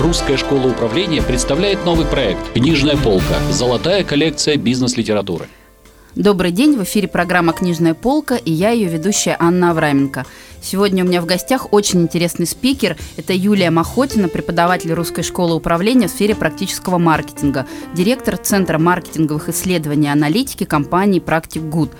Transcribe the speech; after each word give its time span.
Русская 0.00 0.36
школа 0.36 0.68
управления 0.68 1.20
представляет 1.20 1.84
новый 1.84 2.06
проект 2.06 2.52
«Книжная 2.52 2.96
полка. 2.96 3.34
Золотая 3.50 4.04
коллекция 4.04 4.56
бизнес-литературы». 4.56 5.48
Добрый 6.14 6.52
день, 6.52 6.76
в 6.76 6.84
эфире 6.84 7.08
программа 7.08 7.52
«Книжная 7.52 7.94
полка» 7.94 8.36
и 8.36 8.52
я 8.52 8.70
ее 8.70 8.88
ведущая 8.88 9.36
Анна 9.40 9.72
Авраменко. 9.72 10.24
Сегодня 10.62 11.04
у 11.04 11.08
меня 11.08 11.20
в 11.20 11.26
гостях 11.26 11.72
очень 11.72 12.02
интересный 12.02 12.46
спикер. 12.46 12.96
Это 13.16 13.32
Юлия 13.32 13.70
Махотина, 13.70 14.28
преподаватель 14.28 14.92
Русской 14.92 15.22
школы 15.22 15.56
управления 15.56 16.06
в 16.06 16.12
сфере 16.12 16.36
практического 16.36 16.98
маркетинга, 16.98 17.66
директор 17.92 18.36
Центра 18.36 18.78
маркетинговых 18.78 19.48
исследований 19.48 20.06
и 20.06 20.10
аналитики 20.10 20.62
компании 20.62 21.18
«Практик 21.18 21.62
Гуд». 21.62 21.90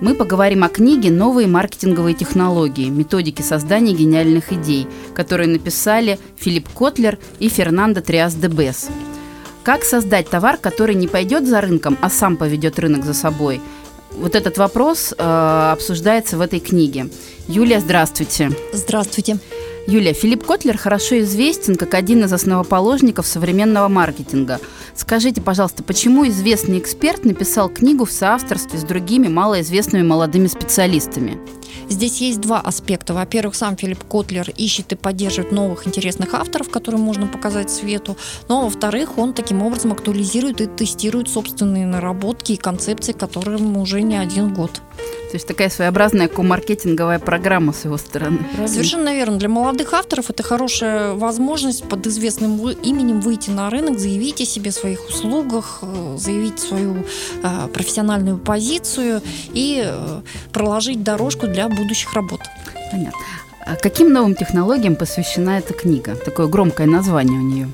Мы 0.00 0.14
поговорим 0.14 0.64
о 0.64 0.68
книге 0.68 1.10
«Новые 1.10 1.46
маркетинговые 1.46 2.14
технологии. 2.14 2.90
Методики 2.90 3.42
создания 3.42 3.92
гениальных 3.92 4.52
идей», 4.52 4.88
которые 5.14 5.48
написали 5.48 6.18
Филипп 6.36 6.68
Котлер 6.68 7.18
и 7.38 7.48
Фернандо 7.48 8.00
Триас 8.00 8.34
де 8.34 8.48
Бес. 8.48 8.88
Как 9.62 9.84
создать 9.84 10.28
товар, 10.28 10.56
который 10.56 10.94
не 10.94 11.06
пойдет 11.06 11.46
за 11.46 11.60
рынком, 11.60 11.96
а 12.02 12.10
сам 12.10 12.36
поведет 12.36 12.78
рынок 12.78 13.04
за 13.04 13.14
собой? 13.14 13.60
Вот 14.10 14.34
этот 14.34 14.58
вопрос 14.58 15.14
э, 15.16 15.70
обсуждается 15.72 16.36
в 16.36 16.40
этой 16.40 16.60
книге. 16.60 17.08
Юлия, 17.48 17.80
здравствуйте. 17.80 18.50
Здравствуйте. 18.72 19.38
Юлия, 19.86 20.14
Филипп 20.14 20.46
Котлер 20.46 20.78
хорошо 20.78 21.20
известен 21.20 21.74
как 21.76 21.92
один 21.92 22.24
из 22.24 22.32
основоположников 22.32 23.26
современного 23.26 23.88
маркетинга. 23.88 24.58
Скажите, 24.94 25.42
пожалуйста, 25.42 25.82
почему 25.82 26.26
известный 26.28 26.78
эксперт 26.78 27.26
написал 27.26 27.68
книгу 27.68 28.06
в 28.06 28.10
соавторстве 28.10 28.78
с 28.78 28.82
другими 28.82 29.28
малоизвестными 29.28 30.02
молодыми 30.02 30.46
специалистами? 30.46 31.38
Здесь 31.90 32.22
есть 32.22 32.40
два 32.40 32.60
аспекта. 32.60 33.12
Во-первых, 33.12 33.54
сам 33.54 33.76
Филипп 33.76 34.04
Котлер 34.04 34.48
ищет 34.56 34.92
и 34.92 34.96
поддерживает 34.96 35.52
новых 35.52 35.86
интересных 35.86 36.32
авторов, 36.32 36.70
которые 36.70 36.98
можно 36.98 37.26
показать 37.26 37.70
свету. 37.70 38.16
Но, 38.48 38.62
во-вторых, 38.62 39.18
он 39.18 39.34
таким 39.34 39.60
образом 39.60 39.92
актуализирует 39.92 40.62
и 40.62 40.66
тестирует 40.66 41.28
собственные 41.28 41.84
наработки 41.84 42.52
и 42.52 42.56
концепции, 42.56 43.12
которым 43.12 43.76
уже 43.76 44.00
не 44.00 44.16
один 44.16 44.54
год. 44.54 44.80
То 45.34 45.36
есть 45.36 45.48
такая 45.48 45.68
своеобразная 45.68 46.28
комаркетинговая 46.28 47.18
программа 47.18 47.72
с 47.72 47.84
его 47.86 47.96
стороны. 47.96 48.38
Правильно? 48.38 48.68
Совершенно 48.68 49.12
верно. 49.12 49.36
Для 49.36 49.48
молодых 49.48 49.92
авторов 49.92 50.30
это 50.30 50.44
хорошая 50.44 51.14
возможность 51.14 51.82
под 51.88 52.06
известным 52.06 52.56
именем 52.70 53.20
выйти 53.20 53.50
на 53.50 53.68
рынок, 53.68 53.98
заявить 53.98 54.40
о 54.40 54.44
себе, 54.44 54.70
своих 54.70 55.08
услугах, 55.08 55.80
э, 55.82 56.16
заявить 56.20 56.60
свою 56.60 57.04
э, 57.42 57.66
профессиональную 57.66 58.38
позицию 58.38 59.22
и 59.52 59.82
э, 59.84 60.20
проложить 60.52 61.02
дорожку 61.02 61.48
для 61.48 61.68
будущих 61.68 62.12
работ. 62.14 62.38
Понятно. 62.92 63.18
А 63.66 63.74
каким 63.74 64.12
новым 64.12 64.36
технологиям 64.36 64.94
посвящена 64.94 65.58
эта 65.58 65.74
книга? 65.74 66.14
Такое 66.14 66.46
громкое 66.46 66.86
название 66.86 67.40
у 67.40 67.42
нее. 67.42 67.68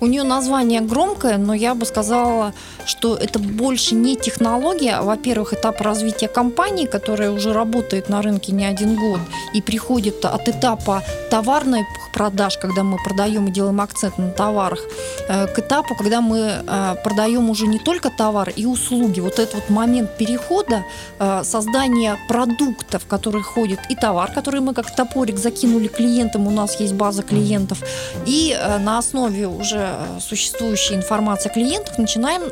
У 0.00 0.06
нее 0.06 0.24
название 0.24 0.80
громкое, 0.82 1.38
но 1.38 1.54
я 1.54 1.74
бы 1.74 1.86
сказала, 1.86 2.52
что 2.84 3.16
это 3.16 3.38
больше 3.38 3.94
не 3.94 4.16
технология, 4.16 4.96
а, 4.96 5.02
во-первых, 5.02 5.54
этап 5.54 5.80
развития 5.80 6.28
компании, 6.28 6.86
которая 6.86 7.30
уже 7.30 7.52
работает 7.52 8.08
на 8.08 8.20
рынке 8.20 8.52
не 8.52 8.66
один 8.66 8.96
год 8.96 9.20
и 9.54 9.62
приходит 9.62 10.24
от 10.24 10.48
этапа 10.48 11.02
товарной 11.30 11.84
продаж, 12.16 12.58
когда 12.58 12.82
мы 12.82 12.96
продаем 13.04 13.46
и 13.48 13.50
делаем 13.50 13.80
акцент 13.80 14.18
на 14.18 14.30
товарах, 14.30 14.80
э, 15.28 15.46
к 15.46 15.58
этапу, 15.58 15.94
когда 15.94 16.20
мы 16.20 16.38
э, 16.38 16.96
продаем 17.04 17.50
уже 17.50 17.66
не 17.66 17.78
только 17.78 18.10
товар 18.10 18.52
и 18.56 18.66
услуги. 18.66 19.20
Вот 19.20 19.38
этот 19.38 19.54
вот 19.54 19.70
момент 19.70 20.16
перехода, 20.16 20.82
э, 21.18 21.44
создания 21.44 22.16
продуктов, 22.28 23.02
в 23.02 23.06
который 23.06 23.42
ходит 23.42 23.78
и 23.90 23.94
товар, 23.94 24.32
который 24.32 24.60
мы 24.60 24.72
как 24.74 24.96
топорик 24.96 25.38
закинули 25.38 25.88
клиентам, 25.88 26.46
у 26.46 26.50
нас 26.50 26.80
есть 26.80 26.94
база 26.94 27.22
клиентов, 27.22 27.78
и 28.26 28.56
на 28.80 28.98
основе 28.98 29.46
уже 29.46 29.85
существующей 30.20 30.94
информации 30.94 31.50
о 31.50 31.52
клиентах 31.52 31.98
начинаем 31.98 32.42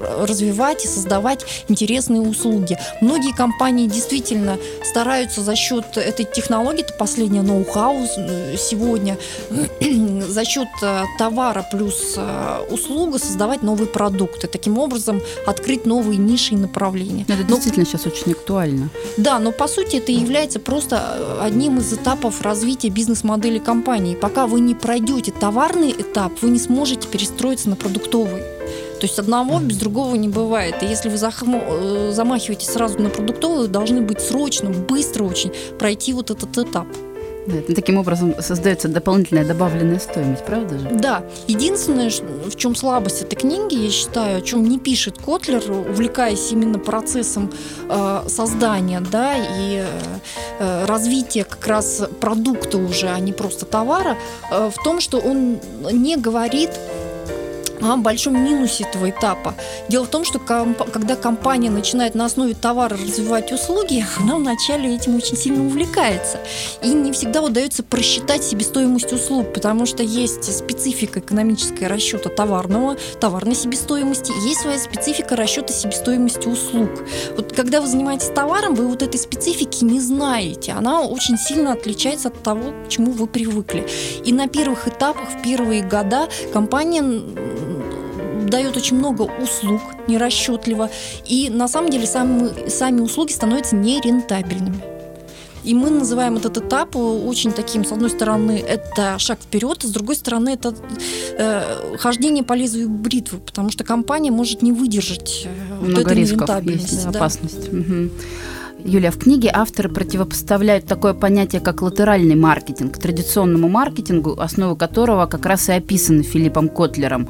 развивать 0.00 0.84
и 0.84 0.88
создавать 0.88 1.44
интересные 1.68 2.20
услуги. 2.20 2.78
Многие 3.00 3.34
компании 3.34 3.86
действительно 3.86 4.58
стараются 4.84 5.42
за 5.42 5.56
счет 5.56 5.96
этой 5.96 6.24
технологии, 6.24 6.82
это 6.82 6.94
последнее 6.94 7.42
ноу-хау 7.42 8.06
сегодня, 8.56 8.82
сегодня 8.82 9.18
за 10.28 10.44
счет 10.44 10.68
э, 10.82 11.04
товара 11.18 11.64
плюс 11.70 12.14
э, 12.16 12.66
услуга 12.70 13.18
создавать 13.18 13.62
новые 13.62 13.86
продукты. 13.86 14.46
Таким 14.46 14.78
образом, 14.78 15.20
открыть 15.46 15.86
новые 15.86 16.18
ниши 16.18 16.54
и 16.54 16.56
направления. 16.56 17.24
Это 17.28 17.42
но, 17.48 17.56
действительно 17.56 17.86
сейчас 17.86 18.06
очень 18.06 18.32
актуально. 18.32 18.88
Да, 19.16 19.38
но 19.38 19.52
по 19.52 19.68
сути 19.68 19.96
это 19.96 20.12
является 20.12 20.60
просто 20.60 20.96
э, 20.96 21.38
одним 21.42 21.78
из 21.78 21.92
этапов 21.92 22.42
развития 22.42 22.88
бизнес-модели 22.88 23.58
компании. 23.58 24.14
Пока 24.14 24.46
вы 24.46 24.60
не 24.60 24.74
пройдете 24.74 25.32
товарный 25.32 25.92
этап, 25.92 26.32
вы 26.42 26.50
не 26.50 26.58
сможете 26.58 26.71
перестроиться 27.08 27.68
на 27.68 27.76
продуктовый. 27.76 28.42
То 29.00 29.06
есть 29.06 29.18
одного 29.18 29.58
без 29.58 29.76
другого 29.76 30.14
не 30.14 30.28
бывает. 30.28 30.82
И 30.82 30.86
если 30.86 31.08
вы 31.08 31.16
замахиваетесь 31.16 32.68
сразу 32.68 33.00
на 33.00 33.10
продуктовый, 33.10 33.66
вы 33.66 33.68
должны 33.68 34.00
быть 34.00 34.20
срочно, 34.20 34.70
быстро 34.70 35.24
очень 35.24 35.52
пройти 35.78 36.12
вот 36.12 36.30
этот 36.30 36.56
этап. 36.56 36.86
Да, 37.46 37.74
таким 37.74 37.98
образом 37.98 38.34
создается 38.40 38.88
дополнительная 38.88 39.44
добавленная 39.44 39.98
стоимость, 39.98 40.44
правда 40.44 40.78
же? 40.78 40.88
Да. 40.90 41.24
Единственное, 41.48 42.10
в 42.10 42.56
чем 42.56 42.74
слабость 42.74 43.22
этой 43.22 43.36
книги, 43.36 43.74
я 43.74 43.90
считаю, 43.90 44.38
о 44.38 44.40
чем 44.40 44.62
не 44.64 44.78
пишет 44.78 45.18
Котлер, 45.18 45.62
увлекаясь 45.70 46.52
именно 46.52 46.78
процессом 46.78 47.50
э, 47.88 48.22
создания, 48.28 49.00
да, 49.00 49.34
и 49.36 49.84
э, 50.58 50.84
развития 50.86 51.44
как 51.44 51.66
раз 51.66 52.02
продукта 52.20 52.78
уже, 52.78 53.08
а 53.08 53.18
не 53.18 53.32
просто 53.32 53.66
товара, 53.66 54.16
э, 54.50 54.70
в 54.70 54.82
том, 54.84 55.00
что 55.00 55.18
он 55.18 55.58
не 55.90 56.16
говорит 56.16 56.70
о 57.82 57.96
большом 57.96 58.42
минусе 58.42 58.84
этого 58.84 59.10
этапа. 59.10 59.54
Дело 59.88 60.04
в 60.04 60.08
том, 60.08 60.24
что 60.24 60.38
комп- 60.38 60.90
когда 60.90 61.16
компания 61.16 61.70
начинает 61.70 62.14
на 62.14 62.24
основе 62.24 62.54
товара 62.54 62.96
развивать 62.96 63.52
услуги, 63.52 64.04
она 64.18 64.36
вначале 64.36 64.94
этим 64.94 65.16
очень 65.16 65.36
сильно 65.36 65.64
увлекается. 65.64 66.38
И 66.82 66.88
не 66.88 67.12
всегда 67.12 67.42
удается 67.42 67.82
просчитать 67.82 68.44
себестоимость 68.44 69.12
услуг, 69.12 69.52
потому 69.52 69.86
что 69.86 70.02
есть 70.02 70.44
специфика 70.56 71.20
экономического 71.20 71.88
расчета 71.88 72.28
товарного, 72.28 72.96
товарной 73.20 73.54
себестоимости, 73.54 74.32
есть 74.46 74.60
своя 74.60 74.78
специфика 74.78 75.36
расчета 75.36 75.72
себестоимости 75.72 76.46
услуг. 76.48 76.90
Вот 77.36 77.52
когда 77.52 77.80
вы 77.80 77.86
занимаетесь 77.86 78.28
товаром, 78.28 78.74
вы 78.74 78.86
вот 78.86 79.02
этой 79.02 79.18
специфики 79.18 79.84
не 79.84 80.00
знаете. 80.00 80.72
Она 80.72 81.02
очень 81.02 81.38
сильно 81.38 81.72
отличается 81.72 82.28
от 82.28 82.42
того, 82.42 82.72
к 82.86 82.88
чему 82.88 83.12
вы 83.12 83.26
привыкли. 83.26 83.86
И 84.24 84.32
на 84.32 84.48
первых 84.48 84.88
этапах, 84.88 85.28
в 85.28 85.42
первые 85.42 85.82
года 85.82 86.28
компания 86.52 87.02
дает 88.52 88.76
очень 88.76 88.96
много 88.98 89.22
услуг 89.22 89.80
нерасчетливо, 90.06 90.90
и 91.26 91.50
на 91.50 91.66
самом 91.68 91.90
деле 91.90 92.06
сами, 92.06 92.68
сами 92.68 93.00
услуги 93.00 93.32
становятся 93.32 93.74
нерентабельными. 93.74 94.82
И 95.64 95.74
мы 95.74 95.90
называем 95.90 96.36
этот 96.36 96.58
этап 96.58 96.96
очень 96.96 97.52
таким, 97.52 97.84
с 97.84 97.92
одной 97.92 98.10
стороны, 98.10 98.58
это 98.58 99.18
шаг 99.18 99.38
вперед, 99.40 99.78
а 99.84 99.86
с 99.86 99.90
другой 99.90 100.16
стороны, 100.16 100.50
это 100.50 100.74
э, 101.38 101.96
хождение 101.98 102.42
по 102.42 102.54
лезвию 102.54 102.88
бритвы, 102.88 103.38
потому 103.38 103.70
что 103.70 103.84
компания 103.84 104.32
может 104.32 104.62
не 104.62 104.72
выдержать 104.72 105.46
э, 105.46 105.74
Много 105.74 105.98
вот 105.98 105.98
этой 106.00 106.16
рисков 106.16 106.64
есть, 106.64 107.04
да, 107.04 107.10
да. 107.12 107.18
опасность. 107.20 107.68
Угу. 107.68 108.10
Юлия, 108.84 109.12
в 109.12 109.18
книге 109.18 109.50
авторы 109.54 109.88
противопоставляют 109.88 110.86
такое 110.86 111.14
понятие, 111.14 111.60
как 111.60 111.82
латеральный 111.82 112.34
маркетинг, 112.34 112.98
традиционному 112.98 113.68
маркетингу, 113.68 114.40
основу 114.40 114.74
которого 114.74 115.26
как 115.26 115.46
раз 115.46 115.68
и 115.68 115.72
описаны 115.72 116.24
Филиппом 116.24 116.68
Котлером. 116.68 117.28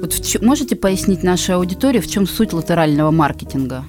Вот 0.00 0.12
в, 0.12 0.42
можете 0.42 0.76
пояснить 0.76 1.22
нашей 1.22 1.54
аудитории, 1.54 2.00
в 2.00 2.08
чем 2.08 2.26
суть 2.26 2.52
латерального 2.52 3.10
маркетинга? 3.10 3.84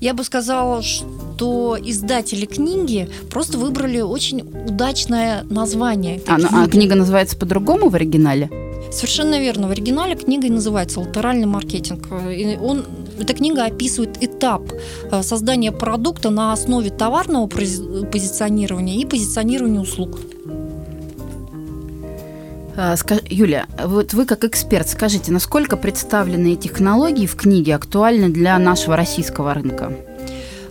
Я 0.00 0.12
бы 0.12 0.24
сказала, 0.24 0.82
что 0.82 1.78
издатели 1.80 2.46
книги 2.46 3.08
просто 3.30 3.58
выбрали 3.58 4.00
очень 4.00 4.40
удачное 4.40 5.44
название. 5.44 6.20
А, 6.26 6.38
ну, 6.38 6.48
а 6.50 6.66
книга 6.68 6.94
называется 6.94 7.36
по-другому 7.36 7.88
в 7.88 7.94
оригинале? 7.94 8.50
Совершенно 8.92 9.40
верно. 9.40 9.68
В 9.68 9.70
оригинале 9.70 10.14
книга 10.14 10.46
и 10.46 10.50
называется 10.50 11.00
«Латеральный 11.00 11.46
маркетинг». 11.46 12.08
И 12.30 12.58
он, 12.60 12.84
эта 13.18 13.32
книга 13.34 13.64
описывает 13.64 14.22
этап 14.22 14.62
э, 15.10 15.22
создания 15.22 15.72
продукта 15.72 16.30
на 16.30 16.52
основе 16.52 16.90
товарного 16.90 17.46
позиционирования 17.46 18.96
и 18.96 19.04
позиционирования 19.04 19.80
услуг. 19.80 20.20
А, 22.76 22.96
Юля, 23.28 23.66
вот 23.84 24.14
вы 24.14 24.26
как 24.26 24.44
эксперт, 24.44 24.88
скажите, 24.88 25.30
насколько 25.30 25.76
представленные 25.76 26.56
технологии 26.56 27.26
в 27.26 27.36
книге 27.36 27.76
актуальны 27.76 28.30
для 28.30 28.58
нашего 28.58 28.96
российского 28.96 29.54
рынка? 29.54 29.92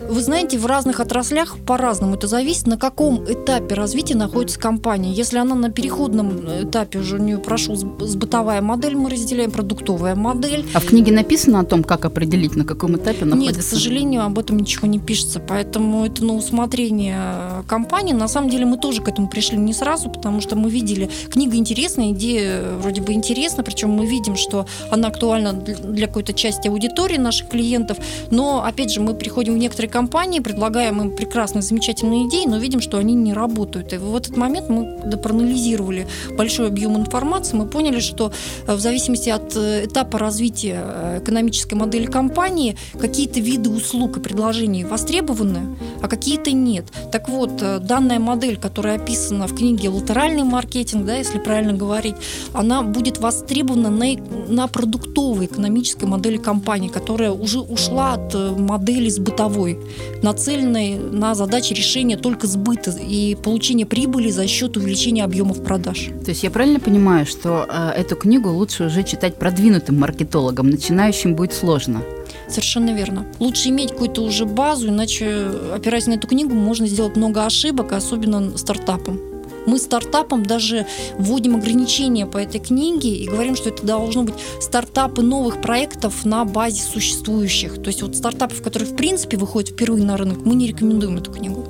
Вы 0.08 0.20
знаете, 0.20 0.58
в 0.58 0.66
разных 0.66 1.00
отраслях 1.00 1.56
по-разному 1.66 2.14
это 2.14 2.26
зависит, 2.26 2.66
на 2.66 2.76
каком 2.76 3.24
этапе 3.24 3.74
развития 3.74 4.14
находится 4.14 4.58
компания. 4.58 5.12
Если 5.12 5.38
она 5.38 5.54
на 5.54 5.70
переходном 5.70 6.40
этапе 6.62 6.98
уже 6.98 7.16
у 7.16 7.22
нее 7.22 7.38
прошел 7.38 7.74
сбытовая 7.76 8.60
модель, 8.60 8.96
мы 8.96 9.10
разделяем 9.10 9.50
продуктовая 9.50 10.14
модель. 10.14 10.66
А 10.74 10.80
в 10.80 10.86
книге 10.86 11.12
написано 11.12 11.60
о 11.60 11.64
том, 11.64 11.82
как 11.82 12.04
определить, 12.04 12.54
на 12.54 12.64
каком 12.64 12.96
этапе 12.96 13.24
находится? 13.24 13.56
Нет, 13.56 13.56
к 13.56 13.62
сожалению, 13.62 14.24
об 14.24 14.38
этом 14.38 14.58
ничего 14.58 14.86
не 14.86 14.98
пишется, 14.98 15.40
поэтому 15.40 16.04
это 16.04 16.24
на 16.24 16.34
усмотрение 16.34 17.64
компании. 17.66 18.12
На 18.12 18.28
самом 18.28 18.50
деле 18.50 18.66
мы 18.66 18.76
тоже 18.78 19.02
к 19.02 19.08
этому 19.08 19.28
пришли 19.28 19.56
не 19.56 19.72
сразу, 19.72 20.10
потому 20.10 20.40
что 20.40 20.54
мы 20.54 20.70
видели, 20.70 21.08
книга 21.30 21.56
интересная, 21.56 22.10
идея 22.10 22.62
вроде 22.78 23.00
бы 23.00 23.12
интересна, 23.12 23.62
причем 23.62 23.90
мы 23.90 24.06
видим, 24.06 24.36
что 24.36 24.66
она 24.90 25.08
актуальна 25.08 25.52
для 25.52 26.06
какой-то 26.06 26.34
части 26.34 26.68
аудитории 26.68 27.16
наших 27.16 27.48
клиентов, 27.48 27.98
но, 28.30 28.62
опять 28.64 28.92
же, 28.92 29.00
мы 29.00 29.14
приходим 29.14 29.54
в 29.54 29.58
некоторые 29.58 29.90
компании, 29.94 30.40
предлагаем 30.40 31.00
им 31.00 31.16
прекрасные, 31.16 31.62
замечательные 31.62 32.26
идеи, 32.26 32.46
но 32.46 32.58
видим, 32.58 32.80
что 32.80 32.98
они 32.98 33.14
не 33.14 33.32
работают. 33.32 33.92
И 33.92 33.96
в 33.96 34.16
этот 34.16 34.36
момент 34.36 34.68
мы 34.68 35.16
проанализировали 35.22 36.08
большой 36.36 36.66
объем 36.66 36.96
информации, 36.96 37.56
мы 37.56 37.66
поняли, 37.66 38.00
что 38.00 38.32
в 38.66 38.80
зависимости 38.80 39.30
от 39.30 39.56
этапа 39.56 40.18
развития 40.18 41.18
экономической 41.18 41.74
модели 41.74 42.06
компании, 42.06 42.76
какие-то 42.98 43.38
виды 43.38 43.70
услуг 43.70 44.16
и 44.16 44.20
предложений 44.20 44.84
востребованы, 44.84 45.76
а 46.02 46.08
какие-то 46.08 46.50
нет. 46.50 46.86
Так 47.12 47.28
вот, 47.28 47.62
э, 47.62 47.78
данная 47.78 48.18
модель, 48.18 48.56
которая 48.56 48.96
описана 48.96 49.46
в 49.46 49.54
книге 49.54 49.90
«Латеральный 49.90 50.42
маркетинг», 50.42 51.06
да, 51.06 51.16
если 51.16 51.38
правильно 51.38 51.72
говорить, 51.72 52.16
она 52.52 52.82
будет 52.82 53.18
востребована 53.18 53.90
на, 53.90 54.06
на 54.48 54.66
продуктовой 54.66 55.46
экономической 55.46 56.06
модели 56.06 56.36
компании, 56.36 56.88
которая 56.88 57.30
уже 57.30 57.60
ушла 57.60 58.14
от 58.14 58.34
э, 58.34 58.50
модели 58.56 59.08
с 59.08 59.18
бытовой, 59.18 59.78
нацеленной 60.22 60.96
на 60.96 61.34
задачи 61.34 61.72
решения 61.72 62.16
только 62.16 62.46
сбыта 62.46 62.90
и 62.90 63.34
получения 63.34 63.86
прибыли 63.86 64.30
за 64.30 64.46
счет 64.46 64.76
увеличения 64.76 65.24
объемов 65.24 65.62
продаж. 65.62 66.10
То 66.24 66.30
есть 66.30 66.42
я 66.42 66.50
правильно 66.50 66.80
понимаю, 66.80 67.26
что 67.26 67.66
э, 67.68 67.90
эту 68.00 68.16
книгу 68.16 68.48
лучше 68.50 68.84
уже 68.84 69.02
читать 69.02 69.36
продвинутым 69.36 69.98
маркетологам, 69.98 70.70
начинающим 70.70 71.34
будет 71.34 71.52
сложно? 71.52 72.02
Совершенно 72.48 72.94
верно. 72.94 73.26
Лучше 73.38 73.68
иметь 73.70 73.90
какую-то 73.92 74.22
уже 74.22 74.44
базу, 74.44 74.88
иначе, 74.88 75.50
опираясь 75.74 76.06
на 76.06 76.14
эту 76.14 76.26
книгу, 76.26 76.54
можно 76.54 76.86
сделать 76.86 77.16
много 77.16 77.44
ошибок, 77.44 77.92
особенно 77.92 78.56
стартапом. 78.56 79.33
Мы 79.66 79.78
стартапам 79.78 80.44
даже 80.44 80.86
вводим 81.18 81.56
ограничения 81.56 82.26
по 82.26 82.38
этой 82.38 82.60
книге 82.60 83.14
и 83.16 83.28
говорим, 83.28 83.56
что 83.56 83.70
это 83.70 83.84
должно 83.84 84.24
быть 84.24 84.34
стартапы 84.60 85.22
новых 85.22 85.60
проектов 85.60 86.24
на 86.24 86.44
базе 86.44 86.82
существующих. 86.82 87.82
То 87.82 87.88
есть 87.88 88.02
вот 88.02 88.16
стартапов, 88.16 88.62
которые 88.62 88.88
в 88.88 88.96
принципе 88.96 89.36
выходят 89.36 89.70
впервые 89.70 90.04
на 90.04 90.16
рынок, 90.16 90.38
мы 90.44 90.54
не 90.54 90.66
рекомендуем 90.66 91.18
эту 91.18 91.32
книгу. 91.32 91.64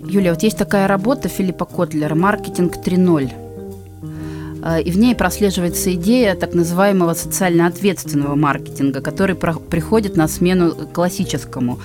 Юлия, 0.00 0.32
вот 0.32 0.42
есть 0.42 0.56
такая 0.56 0.88
работа 0.88 1.28
Филиппа 1.28 1.64
Котлера 1.66 2.14
«Маркетинг 2.14 2.76
3.0». 2.76 3.47
Э, 4.62 4.80
и 4.80 4.90
в 4.90 4.98
ней 4.98 5.14
прослеживается 5.14 5.92
идея 5.94 6.34
так 6.34 6.54
называемого 6.54 7.14
социально 7.14 7.66
ответственного 7.66 8.34
маркетинга, 8.34 9.00
который 9.00 9.36
приходит 9.36 10.16
на 10.16 10.28
смену 10.28 10.74
классическому. 10.92 11.78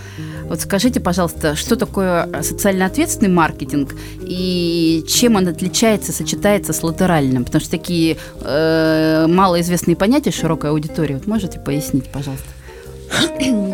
Вот 0.45 0.61
скажите, 0.61 0.99
пожалуйста, 0.99 1.55
что 1.55 1.75
такое 1.75 2.29
социально 2.41 2.85
ответственный 2.85 3.29
маркетинг 3.29 3.95
и 4.21 5.03
чем 5.07 5.35
он 5.35 5.47
отличается, 5.47 6.11
сочетается 6.11 6.73
с 6.73 6.83
латеральным? 6.83 7.45
Потому 7.45 7.61
что 7.61 7.71
такие 7.71 8.17
э, 8.41 9.25
малоизвестные 9.27 9.95
понятия 9.95 10.31
широкой 10.31 10.71
аудитории. 10.71 11.13
Вот 11.15 11.27
можете 11.27 11.59
пояснить, 11.59 12.09
пожалуйста? 12.11 12.47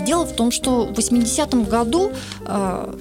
Дело 0.05 0.25
в 0.25 0.35
том, 0.35 0.51
что 0.51 0.85
в 0.85 0.97
80-м 0.97 1.63
году 1.63 2.11
э, 2.45 2.93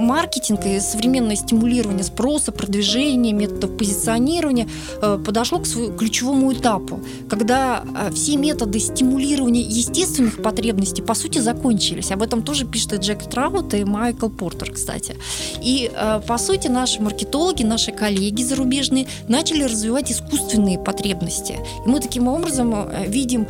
маркетинг 0.00 0.66
и 0.66 0.80
современное 0.80 1.36
стимулирование 1.36 2.04
спроса, 2.04 2.52
продвижение, 2.52 3.32
методов 3.32 3.76
позиционирования 3.76 4.68
э, 5.00 5.18
подошло 5.24 5.58
к 5.58 5.66
своему 5.66 5.96
ключевому 5.96 6.52
этапу, 6.52 7.00
когда 7.28 7.82
э, 7.82 8.10
все 8.12 8.36
методы 8.36 8.80
стимулирования 8.80 9.60
естественных 9.60 10.42
потребностей 10.42 11.02
по 11.02 11.14
сути 11.14 11.38
закончились. 11.38 12.10
Об 12.10 12.22
этом 12.22 12.42
тоже 12.42 12.66
пишет 12.66 12.94
и 12.94 12.96
Джек 12.96 13.22
Траут 13.28 13.74
и 13.74 13.84
Майкл 13.84 14.28
Портер, 14.28 14.72
кстати. 14.72 15.16
И 15.62 15.90
э, 15.94 16.20
по 16.26 16.38
сути 16.38 16.68
наши 16.68 17.00
маркетологи, 17.00 17.62
наши 17.62 17.92
коллеги 17.92 18.42
зарубежные 18.42 19.06
начали 19.28 19.64
развивать 19.64 20.10
искусственные 20.10 20.78
потребности. 20.78 21.58
И 21.84 21.88
мы 21.88 22.00
таким 22.00 22.28
образом 22.28 22.88
видим 23.06 23.46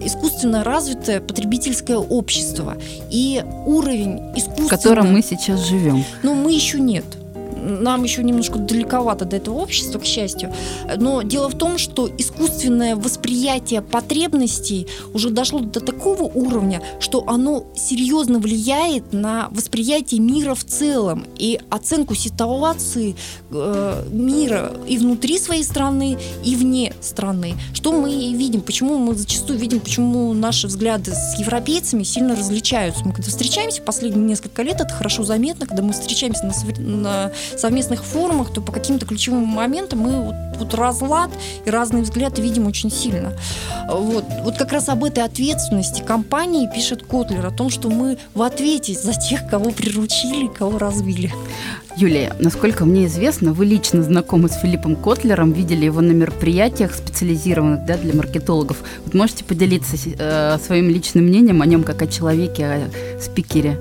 искусственно 0.00 0.64
развитое 0.64 1.20
потребительское 1.20 1.98
общество. 1.98 2.76
И 3.10 3.44
уровень 3.66 4.18
искусственного... 4.36 4.66
В 4.66 4.70
котором 4.70 5.12
мы 5.12 5.22
сейчас 5.22 5.66
живем 5.66 5.87
живем? 5.88 6.04
Ну, 6.22 6.34
мы 6.34 6.52
еще 6.52 6.80
нет 6.80 7.04
нам 7.68 8.02
еще 8.02 8.22
немножко 8.22 8.58
далековато 8.58 9.24
до 9.24 9.36
этого 9.36 9.56
общества, 9.56 9.98
к 9.98 10.04
счастью. 10.04 10.52
Но 10.96 11.22
дело 11.22 11.48
в 11.48 11.56
том, 11.56 11.78
что 11.78 12.08
искусственное 12.18 12.96
восприятие 12.96 13.82
потребностей 13.82 14.86
уже 15.12 15.30
дошло 15.30 15.60
до 15.60 15.80
такого 15.80 16.22
уровня, 16.22 16.82
что 17.00 17.24
оно 17.26 17.66
серьезно 17.76 18.38
влияет 18.38 19.12
на 19.12 19.48
восприятие 19.50 20.20
мира 20.20 20.54
в 20.54 20.64
целом 20.64 21.26
и 21.36 21.60
оценку 21.70 22.14
ситуации 22.14 23.16
э, 23.50 24.04
мира 24.10 24.72
и 24.86 24.98
внутри 24.98 25.38
своей 25.38 25.64
страны, 25.64 26.18
и 26.44 26.56
вне 26.56 26.94
страны. 27.00 27.54
Что 27.74 27.92
мы 27.92 28.10
видим, 28.10 28.60
почему 28.60 28.98
мы 28.98 29.14
зачастую 29.14 29.58
видим, 29.58 29.80
почему 29.80 30.32
наши 30.32 30.66
взгляды 30.66 31.12
с 31.12 31.38
европейцами 31.38 32.02
сильно 32.02 32.34
различаются. 32.34 33.04
Мы 33.04 33.12
когда 33.12 33.28
встречаемся 33.28 33.82
последние 33.82 34.24
несколько 34.24 34.62
лет, 34.62 34.80
это 34.80 34.92
хорошо 34.92 35.24
заметно, 35.24 35.66
когда 35.66 35.82
мы 35.82 35.92
встречаемся 35.92 36.44
на, 36.46 36.52
на 36.86 37.32
совместных 37.58 38.04
форумах, 38.04 38.52
то 38.52 38.60
по 38.60 38.72
каким-то 38.72 39.06
ключевым 39.06 39.44
моментам 39.44 40.00
мы 40.00 40.22
вот, 40.22 40.34
вот 40.58 40.74
разлад 40.74 41.30
и 41.64 41.70
разные 41.70 42.02
взгляды 42.02 42.42
видим 42.42 42.66
очень 42.66 42.90
сильно. 42.90 43.32
Вот, 43.88 44.24
вот 44.42 44.56
как 44.56 44.72
раз 44.72 44.88
об 44.88 45.04
этой 45.04 45.24
ответственности 45.24 46.02
компании 46.02 46.68
пишет 46.72 47.02
Котлер, 47.02 47.46
о 47.46 47.50
том, 47.50 47.70
что 47.70 47.88
мы 47.88 48.18
в 48.34 48.42
ответе 48.42 48.94
за 48.94 49.12
тех, 49.14 49.48
кого 49.48 49.70
приручили, 49.70 50.48
кого 50.48 50.78
развили. 50.78 51.32
Юлия, 51.96 52.32
насколько 52.38 52.84
мне 52.84 53.06
известно, 53.06 53.52
вы 53.52 53.66
лично 53.66 54.04
знакомы 54.04 54.48
с 54.48 54.54
Филиппом 54.60 54.94
Котлером, 54.94 55.50
видели 55.50 55.84
его 55.86 56.00
на 56.00 56.12
мероприятиях 56.12 56.94
специализированных 56.94 57.86
да, 57.86 57.96
для 57.96 58.14
маркетологов. 58.14 58.78
Вот 59.04 59.14
можете 59.14 59.42
поделиться 59.42 59.96
э, 60.16 60.58
своим 60.64 60.90
личным 60.90 61.24
мнением 61.24 61.60
о 61.60 61.66
нем 61.66 61.82
как 61.82 62.02
о 62.02 62.06
человеке, 62.06 62.66
о 62.66 63.20
спикере? 63.20 63.78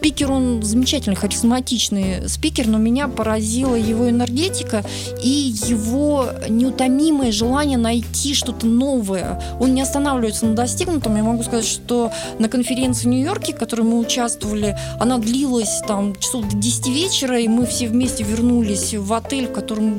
Спикер, 0.00 0.32
он 0.32 0.62
замечательный, 0.62 1.14
харизматичный 1.14 2.26
спикер, 2.26 2.66
но 2.68 2.78
меня 2.78 3.06
поразила 3.06 3.74
его 3.74 4.08
энергетика 4.08 4.82
и 5.22 5.54
его 5.68 6.26
неутомимое 6.48 7.30
желание 7.32 7.76
найти 7.76 8.32
что-то 8.32 8.66
новое. 8.66 9.38
Он 9.60 9.74
не 9.74 9.82
останавливается 9.82 10.46
на 10.46 10.54
достигнутом. 10.54 11.16
Я 11.16 11.22
могу 11.22 11.42
сказать, 11.42 11.66
что 11.66 12.10
на 12.38 12.48
конференции 12.48 13.02
в 13.02 13.08
Нью-Йорке, 13.08 13.52
в 13.52 13.58
которой 13.58 13.82
мы 13.82 13.98
участвовали, 13.98 14.74
она 14.98 15.18
длилась 15.18 15.82
там 15.86 16.16
часов 16.16 16.48
до 16.48 16.56
10 16.56 16.86
вечера, 16.86 17.38
и 17.38 17.46
мы 17.46 17.66
все 17.66 17.86
вместе 17.86 18.24
вернулись 18.24 18.94
в 18.94 19.12
отель, 19.12 19.48
в 19.48 19.52
котором 19.52 19.98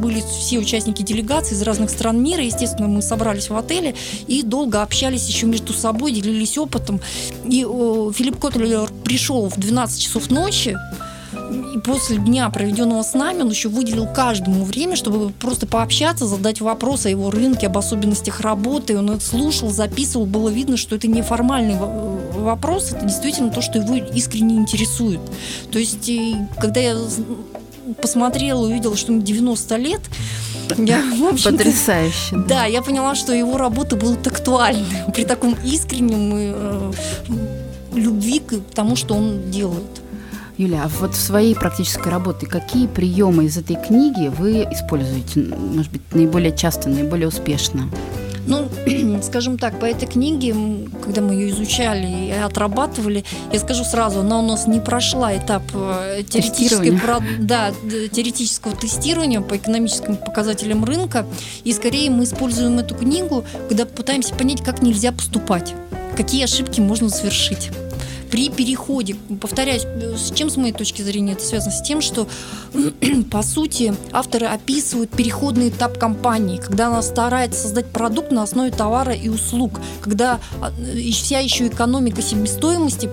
были 0.00 0.20
все 0.20 0.60
участники 0.60 1.02
делегации 1.02 1.56
из 1.56 1.62
разных 1.62 1.90
стран 1.90 2.22
мира. 2.22 2.44
Естественно, 2.44 2.86
мы 2.86 3.02
собрались 3.02 3.50
в 3.50 3.56
отеле 3.56 3.96
и 4.28 4.44
долго 4.44 4.80
общались 4.80 5.26
еще 5.26 5.46
между 5.46 5.72
собой, 5.72 6.12
делились 6.12 6.56
опытом. 6.56 7.00
И 7.44 7.64
о, 7.64 8.12
Филипп 8.12 8.38
Котлер 8.38 8.88
пришел 9.10 9.48
в 9.48 9.58
12 9.58 10.00
часов 10.00 10.30
ночи, 10.30 10.78
и 11.74 11.78
после 11.80 12.18
дня, 12.18 12.48
проведенного 12.48 13.02
с 13.02 13.12
нами, 13.14 13.42
он 13.42 13.50
еще 13.50 13.68
выделил 13.68 14.06
каждому 14.06 14.64
время, 14.64 14.94
чтобы 14.94 15.32
просто 15.32 15.66
пообщаться, 15.66 16.26
задать 16.26 16.60
вопросы 16.60 17.06
о 17.06 17.10
его 17.10 17.30
рынке, 17.32 17.66
об 17.66 17.76
особенностях 17.76 18.40
работы. 18.40 18.96
Он 18.96 19.10
это 19.10 19.20
слушал, 19.24 19.70
записывал. 19.70 20.26
Было 20.26 20.48
видно, 20.48 20.76
что 20.76 20.94
это 20.94 21.08
не 21.08 21.22
формальный 21.22 21.76
вопрос, 21.76 22.92
это 22.92 23.04
действительно 23.04 23.50
то, 23.50 23.62
что 23.62 23.80
его 23.80 23.96
искренне 23.96 24.56
интересует. 24.56 25.20
То 25.72 25.80
есть, 25.80 26.08
когда 26.60 26.80
я 26.80 26.96
посмотрела, 28.00 28.64
увидела, 28.66 28.96
что 28.96 29.12
ему 29.12 29.22
90 29.22 29.76
лет, 29.76 30.00
я, 30.78 31.02
Потрясающе. 31.42 32.36
Да, 32.46 32.64
я 32.64 32.80
поняла, 32.80 33.16
что 33.16 33.32
его 33.32 33.56
работы 33.56 33.96
будут 33.96 34.24
актуальны 34.28 34.86
при 35.12 35.24
таком 35.24 35.56
искреннем 35.64 36.36
и 36.36 36.52
э, 36.54 36.92
любви 37.94 38.40
к 38.40 38.60
тому, 38.74 38.96
что 38.96 39.14
он 39.14 39.50
делает. 39.50 40.00
Юля, 40.56 40.82
а 40.84 40.88
вот 40.88 41.14
в 41.14 41.20
своей 41.20 41.54
практической 41.54 42.10
работе 42.10 42.46
какие 42.46 42.86
приемы 42.86 43.46
из 43.46 43.56
этой 43.56 43.76
книги 43.76 44.28
вы 44.28 44.64
используете, 44.70 45.40
может 45.56 45.90
быть, 45.90 46.02
наиболее 46.12 46.54
часто, 46.54 46.90
наиболее 46.90 47.28
успешно? 47.28 47.88
Ну, 48.46 48.68
скажем 49.22 49.58
так, 49.58 49.78
по 49.78 49.84
этой 49.84 50.06
книге, 50.06 50.54
когда 51.02 51.20
мы 51.22 51.34
ее 51.34 51.50
изучали 51.50 52.28
и 52.28 52.30
отрабатывали, 52.32 53.24
я 53.52 53.58
скажу 53.58 53.84
сразу, 53.84 54.20
она 54.20 54.40
у 54.40 54.42
нас 54.42 54.66
не 54.66 54.80
прошла 54.80 55.36
этап 55.36 55.62
э, 55.72 56.22
теоретического, 56.28 57.22
да, 57.38 57.72
теоретического 58.12 58.76
тестирования 58.76 59.40
по 59.40 59.56
экономическим 59.56 60.16
показателям 60.16 60.84
рынка. 60.84 61.26
И 61.64 61.72
скорее 61.72 62.10
мы 62.10 62.24
используем 62.24 62.78
эту 62.78 62.94
книгу, 62.94 63.44
когда 63.68 63.86
пытаемся 63.86 64.34
понять, 64.34 64.62
как 64.62 64.82
нельзя 64.82 65.12
поступать, 65.12 65.74
какие 66.20 66.44
ошибки 66.44 66.82
можно 66.82 67.08
совершить 67.08 67.70
при 68.30 68.50
переходе, 68.50 69.16
повторяюсь, 69.40 69.86
с 70.16 70.32
чем 70.34 70.50
с 70.50 70.56
моей 70.58 70.72
точки 70.74 71.00
зрения 71.00 71.32
это 71.32 71.42
связано? 71.42 71.72
С 71.72 71.80
тем, 71.80 72.02
что 72.02 72.28
по 73.30 73.42
сути 73.42 73.94
авторы 74.12 74.46
описывают 74.46 75.10
переходный 75.10 75.70
этап 75.70 75.96
компании, 75.98 76.58
когда 76.58 76.88
она 76.88 77.00
старается 77.00 77.62
создать 77.62 77.86
продукт 77.86 78.32
на 78.32 78.42
основе 78.42 78.70
товара 78.70 79.14
и 79.14 79.30
услуг, 79.30 79.80
когда 80.02 80.40
а, 80.60 80.70
вся 81.10 81.38
еще 81.38 81.68
экономика 81.68 82.20
себестоимости 82.20 83.08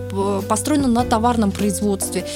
построена 0.50 0.90
на 0.90 1.06
товарном 1.06 1.52
производстве. 1.52 2.28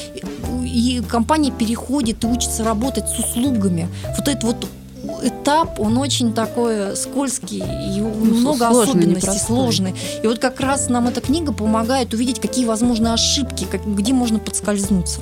И 0.64 1.04
компания 1.06 1.52
переходит 1.52 2.24
и 2.24 2.28
учится 2.28 2.64
работать 2.64 3.10
с 3.10 3.20
услугами. 3.20 3.90
Вот 4.18 4.30
это 4.30 4.48
вот 4.48 4.68
этап, 5.24 5.80
он 5.80 5.98
очень 5.98 6.34
такой 6.34 6.96
скользкий, 6.96 7.60
и 7.60 8.02
ну, 8.02 8.10
много 8.10 8.70
сложный, 8.70 8.84
особенностей, 8.84 9.10
непростой. 9.10 9.40
сложный. 9.40 9.96
И 10.24 10.28
вот 10.28 10.40
как 10.40 10.60
раз 10.60 10.90
нам 10.90 11.08
эта 11.08 11.22
книга 11.22 11.54
помогает 11.54 12.14
увидеть, 12.14 12.40
какие 12.40 12.66
возможны 12.66 13.10
ошибки, 13.10 13.66
как, 13.70 13.86
где 13.86 14.14
можно 14.14 14.40
подскользнуться. 14.40 15.22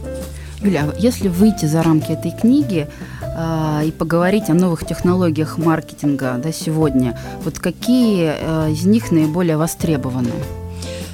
Юля, 0.62 0.90
если 0.98 1.30
выйти 1.30 1.66
за 1.66 1.84
рамки 1.84 2.12
этой 2.12 2.32
книги 2.32 2.88
э, 3.22 3.82
и 3.86 3.92
поговорить 3.92 4.50
о 4.50 4.54
новых 4.54 4.86
технологиях 4.86 5.58
маркетинга 5.58 6.40
да, 6.44 6.52
сегодня, 6.52 7.18
вот 7.44 7.60
какие 7.60 8.34
э, 8.38 8.72
из 8.72 8.86
них 8.86 9.12
наиболее 9.12 9.56
востребованы? 9.56 10.32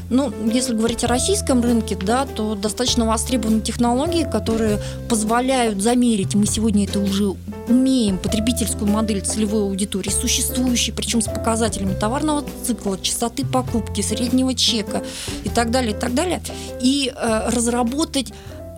Ну, 0.09 0.31
если 0.51 0.75
говорить 0.75 1.03
о 1.03 1.07
российском 1.07 1.61
рынке, 1.61 1.97
да, 1.99 2.25
то 2.25 2.55
достаточно 2.55 3.05
востребованы 3.05 3.61
технологии, 3.61 4.23
которые 4.23 4.79
позволяют 5.09 5.81
замерить, 5.81 6.35
мы 6.35 6.45
сегодня 6.45 6.85
это 6.85 6.99
уже 6.99 7.35
умеем, 7.67 8.19
потребительскую 8.19 8.89
модель 8.89 9.21
целевой 9.21 9.63
аудитории, 9.63 10.11
существующей, 10.11 10.91
причем 10.91 11.21
с 11.21 11.25
показателями 11.25 11.95
товарного 11.95 12.45
цикла, 12.63 12.99
частоты 12.99 13.45
покупки, 13.45 14.01
среднего 14.01 14.53
чека 14.53 15.03
и 15.43 15.49
так 15.49 15.71
далее, 15.71 15.93
и 15.93 15.99
так 15.99 16.13
далее, 16.13 16.41
и 16.81 17.11
э, 17.15 17.49
разработать 17.49 18.31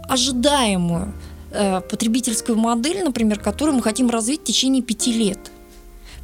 ожидаемую 0.07 1.13
э, 1.51 1.81
потребительскую 1.81 2.57
модель, 2.57 3.03
например, 3.03 3.39
которую 3.39 3.75
мы 3.75 3.83
хотим 3.83 4.09
развить 4.09 4.41
в 4.41 4.43
течение 4.45 4.81
пяти 4.81 5.11
лет– 5.11 5.39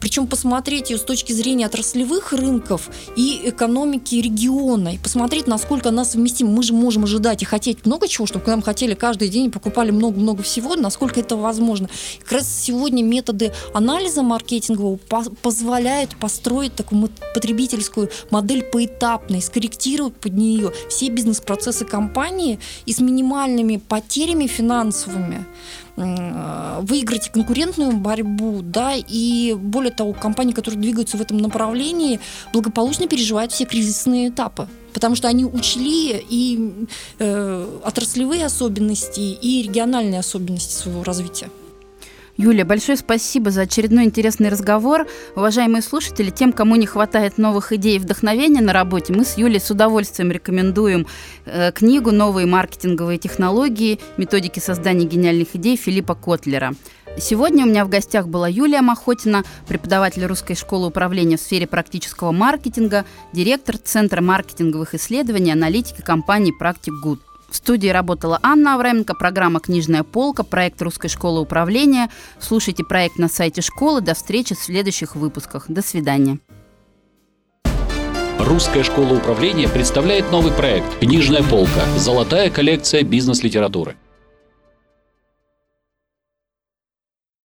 причем 0.03 0.27
посмотреть 0.27 0.89
ее 0.89 0.97
с 0.97 1.01
точки 1.01 1.31
зрения 1.31 1.65
отраслевых 1.65 2.33
рынков 2.33 2.89
и 3.15 3.39
экономики 3.45 4.15
региона, 4.15 4.95
и 4.95 4.97
посмотреть, 4.97 5.47
насколько 5.47 5.89
она 5.89 6.03
совместима. 6.03 6.51
Мы 6.51 6.61
же 6.61 6.73
можем 6.73 7.05
ожидать 7.05 7.41
и 7.41 7.45
хотеть 7.45 7.85
много 7.85 8.09
чего, 8.09 8.27
чтобы 8.27 8.43
к 8.43 8.47
нам 8.49 8.61
хотели 8.61 8.95
каждый 8.95 9.29
день 9.29 9.49
покупали 9.49 9.91
много-много 9.91 10.43
всего, 10.43 10.75
насколько 10.75 11.21
это 11.21 11.37
возможно. 11.37 11.87
И 12.17 12.21
как 12.21 12.33
раз 12.33 12.53
сегодня 12.53 13.01
методы 13.01 13.53
анализа 13.73 14.23
маркетингового 14.23 14.97
позволяют 15.41 16.17
построить 16.17 16.75
такую 16.75 17.09
потребительскую 17.33 18.09
модель 18.29 18.63
поэтапной, 18.63 19.41
скорректировать 19.41 20.17
под 20.17 20.33
нее 20.33 20.73
все 20.89 21.07
бизнес-процессы 21.07 21.85
компании 21.85 22.59
и 22.85 22.91
с 22.91 22.99
минимальными 22.99 23.77
потерями 23.77 24.47
финансовыми 24.47 25.45
выиграть 25.95 27.31
конкурентную 27.31 27.91
борьбу, 27.93 28.61
да, 28.63 28.93
и 28.95 29.53
более 29.53 29.91
того, 29.91 30.13
компании, 30.13 30.53
которые 30.53 30.81
двигаются 30.81 31.17
в 31.17 31.21
этом 31.21 31.37
направлении, 31.37 32.19
благополучно 32.51 33.07
переживают 33.07 33.51
все 33.51 33.65
кризисные 33.65 34.29
этапы 34.29 34.67
потому 34.93 35.15
что 35.15 35.27
они 35.27 35.43
учли 35.43 36.23
и 36.29 36.85
э, 37.17 37.79
отраслевые 37.83 38.45
особенности, 38.45 39.19
и 39.19 39.63
региональные 39.63 40.19
особенности 40.19 40.71
своего 40.71 41.03
развития. 41.03 41.49
Юля, 42.35 42.65
большое 42.65 42.97
спасибо 42.97 43.51
за 43.51 43.61
очередной 43.61 44.05
интересный 44.05 44.49
разговор. 44.49 45.07
Уважаемые 45.35 45.83
слушатели, 45.83 46.31
тем, 46.31 46.51
кому 46.51 46.75
не 46.75 46.87
хватает 46.87 47.37
новых 47.37 47.71
идей 47.73 47.97
и 47.97 47.99
вдохновения 47.99 48.61
на 48.61 48.73
работе, 48.73 49.13
мы 49.13 49.23
с 49.23 49.37
Юлей 49.37 49.59
с 49.59 49.69
удовольствием 49.69 50.31
рекомендуем 50.31 51.05
э, 51.45 51.71
книгу 51.71 52.11
«Новые 52.11 52.47
маркетинговые 52.47 53.19
технологии. 53.19 53.99
Методики 54.17 54.57
создания 54.57 55.05
гениальных 55.05 55.55
идей» 55.55 55.77
Филиппа 55.77 56.15
Котлера. 56.15 56.73
Сегодня 57.19 57.65
у 57.65 57.67
меня 57.67 57.85
в 57.85 57.89
гостях 57.89 58.27
была 58.27 58.47
Юлия 58.47 58.81
Махотина, 58.81 59.43
преподаватель 59.67 60.25
Русской 60.25 60.55
школы 60.55 60.87
управления 60.87 61.37
в 61.37 61.41
сфере 61.41 61.67
практического 61.67 62.31
маркетинга, 62.31 63.05
директор 63.31 63.77
Центра 63.77 64.21
маркетинговых 64.21 64.95
исследований, 64.95 65.51
аналитики 65.51 66.01
компании 66.01 66.51
«Практик 66.51 66.93
Гуд». 66.95 67.19
В 67.53 67.57
студии 67.57 67.89
работала 67.89 68.39
Анна 68.41 68.73
Авраменко, 68.73 69.13
программа 69.13 69.59
«Книжная 69.59 70.01
полка», 70.01 70.41
проект 70.41 70.81
Русской 70.81 71.07
школы 71.07 71.39
управления. 71.39 72.09
Слушайте 72.39 72.83
проект 72.83 73.19
на 73.19 73.27
сайте 73.27 73.61
школы. 73.61 74.01
До 74.01 74.15
встречи 74.15 74.55
в 74.55 74.59
следующих 74.59 75.15
выпусках. 75.15 75.65
До 75.67 75.83
свидания. 75.83 76.39
Русская 78.39 78.81
школа 78.81 79.13
управления 79.13 79.69
представляет 79.69 80.31
новый 80.31 80.51
проект 80.51 80.97
«Книжная 80.97 81.43
полка. 81.43 81.85
Золотая 81.95 82.49
коллекция 82.49 83.03
бизнес-литературы». 83.03 83.97